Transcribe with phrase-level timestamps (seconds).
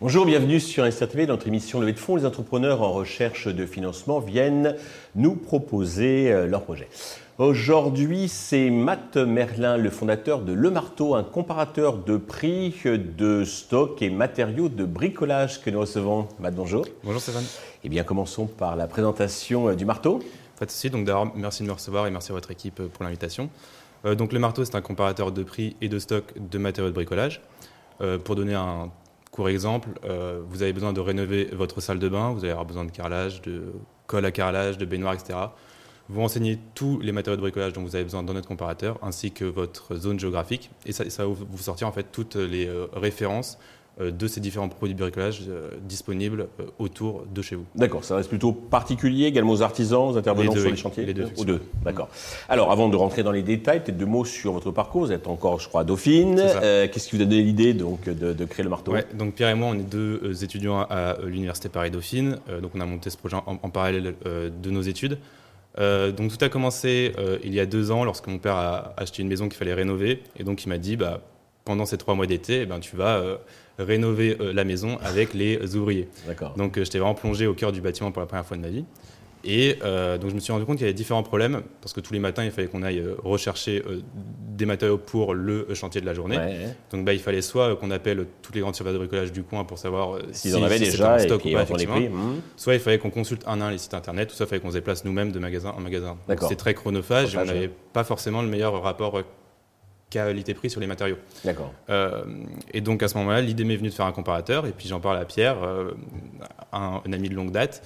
[0.00, 1.26] Bonjour, bienvenue sur Investir TV.
[1.26, 4.74] Dans notre émission Levée de fonds, les entrepreneurs en recherche de financement viennent
[5.14, 6.88] nous proposer euh, leurs projets.
[7.36, 14.00] Aujourd'hui, c'est Matt Merlin, le fondateur de Le Marteau, un comparateur de prix, de stock
[14.00, 16.28] et matériaux de bricolage que nous recevons.
[16.38, 16.86] Matt, bonjour.
[17.04, 17.44] Bonjour Stéphane.
[17.84, 20.20] Eh bien, commençons par la présentation euh, du marteau.
[20.60, 20.90] Pas de souci.
[20.90, 23.50] Donc d'abord, merci de me recevoir et merci à votre équipe pour l'invitation.
[24.04, 26.94] Euh, donc Le Marteau, c'est un comparateur de prix et de stock de matériaux de
[26.94, 27.42] bricolage.
[28.24, 28.90] pour donner un
[29.30, 32.66] Court exemple, euh, vous avez besoin de rénover votre salle de bain, vous allez avoir
[32.66, 33.72] besoin de carrelage, de
[34.08, 35.38] colle à carrelage, de baignoire, etc.
[36.08, 39.30] Vous renseignez tous les matériaux de bricolage dont vous avez besoin dans notre comparateur, ainsi
[39.30, 42.86] que votre zone géographique, et ça, ça va vous sortir en fait toutes les euh,
[42.92, 47.66] références euh, de ces différents produits de bricolage euh, disponibles euh, autour de chez vous.
[47.74, 51.28] D'accord, ça reste plutôt particulier également aux artisans, aux intervenants sur les chantiers Les deux.
[51.36, 52.08] Aux deux, d'accord.
[52.48, 55.02] Alors, avant de rentrer dans les détails, peut-être deux mots sur votre parcours.
[55.02, 56.36] Vous êtes encore, je crois, à Dauphine.
[56.36, 58.92] Qu'est-ce qui vous a donné l'idée donc, de, créer le marteau?
[58.92, 62.38] Ouais, donc Pierre et moi, on est deux étudiants à l'Université Paris-Dauphine.
[62.62, 65.18] donc, on a monté ce projet en, parallèle de nos études.
[65.78, 67.12] donc tout a commencé
[67.44, 70.22] il y a deux ans lorsque mon père a acheté une maison qu'il fallait rénover
[70.38, 71.20] et donc il m'a dit bah,
[71.64, 73.38] pendant ces trois mois d'été, eh ben, tu vas
[73.84, 76.08] rénover euh, la maison avec les ouvriers.
[76.56, 78.68] Donc euh, j'étais vraiment plongé au cœur du bâtiment pour la première fois de ma
[78.68, 78.84] vie.
[79.42, 82.00] Et euh, donc je me suis rendu compte qu'il y avait différents problèmes, parce que
[82.00, 83.82] tous les matins, il fallait qu'on aille rechercher
[84.50, 86.36] des matériaux pour le chantier de la journée.
[86.92, 89.64] Donc bah, il fallait soit qu'on appelle toutes les grandes surfaces de bricolage du coin
[89.64, 91.98] pour savoir s'ils en avaient déjà stock ou pas, effectivement.
[91.98, 92.40] Hmm.
[92.58, 94.60] Soit il fallait qu'on consulte un à un les sites internet, ou soit il fallait
[94.60, 96.18] qu'on se déplace nous-mêmes de magasin en magasin.
[96.46, 99.22] C'est très chronophage et on n'avait pas forcément le meilleur rapport
[100.10, 101.16] qualité-prix sur les matériaux.
[101.44, 101.72] D'accord.
[101.88, 102.24] Euh,
[102.74, 105.00] et donc à ce moment-là, l'idée m'est venue de faire un comparateur, et puis j'en
[105.00, 105.92] parle à Pierre, euh,
[106.72, 107.82] un, ami de longue date.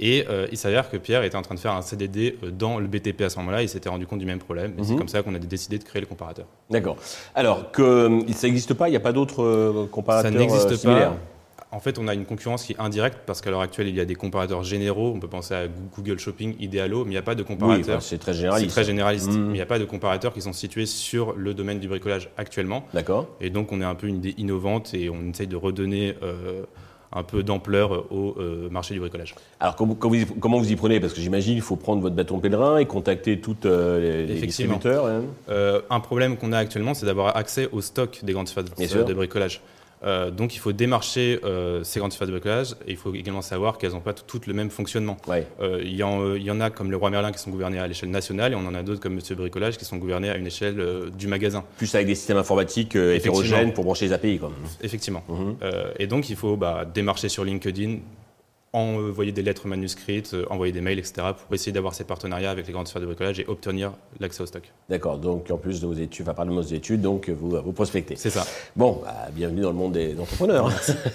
[0.00, 2.86] Et euh, il s'avère que Pierre était en train de faire un CDD dans le
[2.86, 3.62] BTP à ce moment-là.
[3.62, 4.74] Il s'était rendu compte du même problème.
[4.78, 4.98] Et c'est mhm.
[4.98, 6.46] comme ça qu'on a décidé de créer le comparateur.
[6.70, 6.98] D'accord.
[7.34, 11.16] Alors, que, ça n'existe pas Il n'y a pas d'autres comparateurs Ça n'existe pas.
[11.70, 14.00] En fait, on a une concurrence qui est indirecte parce qu'à l'heure actuelle, il y
[14.00, 15.12] a des comparateurs généraux.
[15.14, 17.98] On peut penser à Google Shopping, Idealo, mais il n'y a pas de comparateurs.
[17.98, 18.70] Oui, c'est très généraliste.
[18.70, 19.30] C'est très généraliste.
[19.30, 19.38] Mmh.
[19.38, 22.30] Mais il n'y a pas de comparateurs qui sont situés sur le domaine du bricolage
[22.38, 22.86] actuellement.
[22.94, 23.28] D'accord.
[23.40, 26.14] Et donc, on est un peu une idée innovante et on essaye de redonner.
[26.22, 26.62] Euh,
[27.10, 29.34] un peu d'ampleur au euh, marché du bricolage.
[29.60, 31.00] Alors comment, vous y prenez?
[31.00, 35.06] Parce que j'imagine qu'il faut prendre votre bâton pèlerin et contacter tous euh, les, distributeurs.
[35.06, 35.22] Hein.
[35.88, 39.62] un problème qu'on a actuellement, c'est d'avoir accès au stock des grandes surfaces de bricolage.
[40.04, 43.42] Euh, donc il faut démarcher euh, ces grandes surfaces de bricolage et il faut également
[43.42, 45.16] savoir qu'elles n'ont pas toutes le même fonctionnement.
[45.60, 48.52] Euh, il y, en a comme le Roi Merlin qui sont gouvernés à l'échelle nationale
[48.52, 51.26] et on en a d'autres comme Monsieur Bricolage qui sont gouvernés à une échelle du
[51.26, 51.64] magasin.
[51.76, 54.40] Plus avec des systèmes informatiques hétérogènes pour brancher les API.
[54.82, 55.22] Effectivement.
[55.28, 55.56] Mhm.
[55.98, 57.98] et donc il faut bah, démarcher sur LinkedIn,
[58.72, 62.66] envoyer des lettres manuscrites, euh, envoyer des mails, etc., pour essayer d'avoir ces partenariats avec
[62.66, 64.62] les grandes sphères de bricolage et obtenir l'accès au stock.
[64.88, 68.16] D'accord, donc en plus de vos études, enfin, de vos études, donc vous, vous prospectez.
[68.16, 68.46] C'est ça.
[68.76, 70.70] Bon, bah, bienvenue dans le monde des entrepreneurs.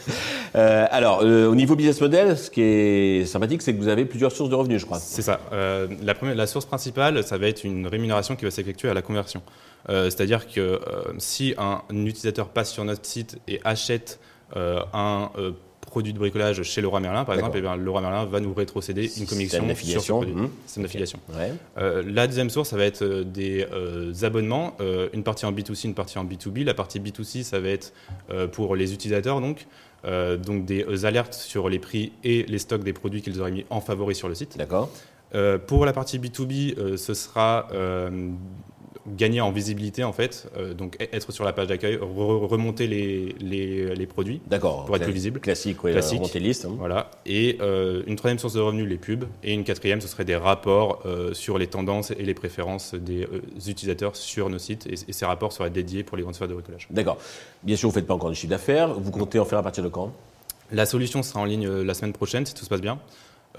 [0.56, 4.06] euh, alors, euh, au niveau business model, ce qui est sympathique, c'est que vous avez
[4.06, 5.00] plusieurs sources de revenus, je crois.
[5.00, 5.40] C'est ça.
[5.52, 8.94] Euh, la, première, la source principale, ça va être une rémunération qui va s'effectuer à
[8.94, 9.42] la conversion.
[9.90, 10.80] C'est-à-dire que
[11.18, 14.18] si un, utilisateur passe sur notre site et achète
[14.56, 15.30] un
[15.86, 18.54] produit de bricolage chez Leroy Merlin, par exemple, et eh bien, Leroy Merlin va nous
[18.54, 20.34] rétrocéder une commission sur ce produit.
[20.34, 20.50] Mmh.
[20.66, 21.20] Système d'affiliation.
[21.78, 24.76] Euh, la deuxième source, ça va être euh, des euh, abonnements,
[25.14, 26.64] une partie en B2C, une partie en B2B.
[26.64, 27.94] La partie B2C, ça va être
[28.52, 29.66] pour les utilisateurs, donc,
[30.04, 33.82] donc des alertes sur les prix et les stocks des produits qu'ils auraient mis en
[33.82, 34.58] favori sur le site.
[34.58, 34.90] D'accord.
[35.68, 37.68] pour la partie B2B, ce sera
[39.08, 43.36] gagner en visibilité en fait, euh, donc e-, être sur la page d'accueil, remonter les,
[43.40, 44.42] les, les produits
[44.86, 45.40] pour être plus visible.
[45.40, 46.20] Classique, oui, Classique.
[46.20, 46.66] remonter liste.
[46.66, 46.76] Hein.
[46.78, 47.12] Voilà.
[47.26, 49.26] Et euh, une troisième source de revenus, les pubs.
[49.44, 53.28] Et une quatrième, ce serait des rapports euh, sur les tendances et les préférences des
[53.68, 54.88] utilisateurs sur nos sites.
[54.88, 56.88] Et, ces rapports seraient dédiés pour les grandes sphères de bricolage.
[56.90, 57.18] D'accord.
[57.64, 58.94] Bien sûr, vous ne faites pas encore de chiffre d'affaires.
[58.94, 60.12] Vous comptez en faire à partir de quand?
[60.72, 63.00] La solution sera en ligne la semaine prochaine, si tout se passe bien.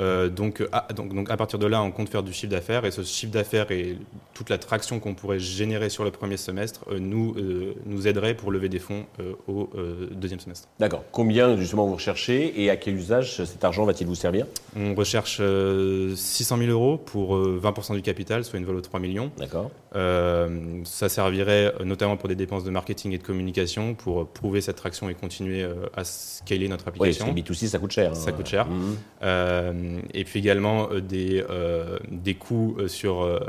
[0.01, 2.85] Euh, donc, à, donc, donc, à partir de là, on compte faire du chiffre d'affaires
[2.85, 3.97] et ce chiffre d'affaires et
[4.33, 8.35] toute la traction qu'on pourrait générer sur le premier semestre euh, nous, euh, nous aiderait
[8.35, 9.07] pour lever des fonds
[9.49, 9.71] au
[10.11, 10.69] deuxième semestre.
[10.79, 11.05] D'accord.
[11.13, 14.47] Combien justement vous recherchez et à quel usage cet argent va-t-il vous servir?
[14.77, 19.31] On recherche 600 000 euros pour 20% du capital, soit une valeur de 3 millions.
[19.39, 19.71] D'accord.
[19.93, 25.09] ça servirait notamment pour des dépenses de marketing et de communication pour prouver cette traction
[25.09, 25.67] et continuer
[25.97, 27.27] à scaler notre application.
[27.27, 28.11] Oui, parce que B2C, ça coûte cher.
[28.11, 28.15] Hein.
[28.15, 28.67] Ça coûte cher.
[28.67, 29.84] Mmh.
[29.85, 33.41] Euh, et puis également euh, euh, des coûts sur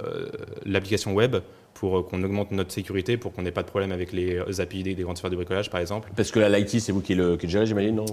[0.65, 1.37] l'application web
[1.75, 4.95] pour qu'on augmente notre sécurité, pour qu'on n'ait pas de problème avec les API des,
[4.95, 6.09] grandes surfaces de bricolage, par exemple.
[6.15, 8.05] Parce que l'IT, c'est vous qui le, qui le gérez, j'imagine, non?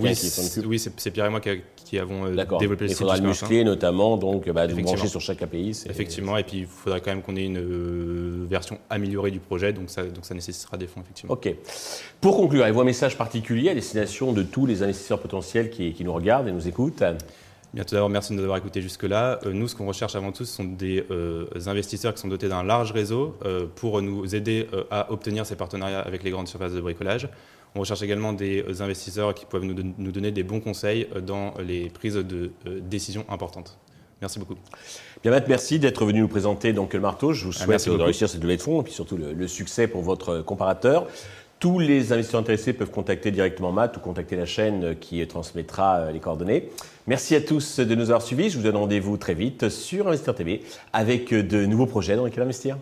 [0.00, 0.14] Oui,
[0.66, 2.96] oui c'est Pierre et moi qui, avons développé le site.
[2.96, 5.82] Il faudra le muscler, notamment, donc bah, de brancher sur chaque API.
[5.90, 9.90] Effectivement, et puis il faudrait quand même qu'on ait une version améliorée du projet, donc
[9.90, 11.34] ça, donc ça nécessitera des fonds, effectivement.
[11.34, 11.52] OK.
[12.20, 16.04] Pour conclure, avez-vous un message particulier à destination de tous les investisseurs potentiels qui, qui
[16.04, 17.02] nous regardent et nous écoutent?
[17.76, 19.38] Bien, tout d'abord, merci de nous avoir écoutés jusque-là.
[19.44, 22.48] Euh, nous, ce qu'on recherche avant tout, ce sont des euh, investisseurs qui sont dotés
[22.48, 26.72] d'un large réseau euh, pour nous aider à obtenir ces partenariats avec les grandes surfaces
[26.72, 27.28] de bricolage.
[27.74, 29.74] On recherche également des investisseurs qui peuvent nous,
[30.10, 32.50] donner des bons conseils dans les prises de
[32.80, 33.76] décisions importantes.
[34.22, 34.54] Merci beaucoup.
[35.22, 37.34] Bien, Matt, merci d'être venu nous présenter donc, le marteau.
[37.34, 39.86] Je vous ah, souhaite de réussir cette levée de fonds et puis surtout le succès
[39.86, 41.08] pour votre comparateur.
[41.58, 46.12] Tous les investisseurs intéressés peuvent contacter directement Matt ou contacter la chaîne qui transmettra euh,
[46.12, 46.68] les coordonnées.
[47.06, 48.50] Merci à tous de nous avoir suivis.
[48.50, 50.62] Je vous donne rendez-vous très vite sur Investir TV
[50.92, 52.76] avec de nouveaux projets dans lesquels investir.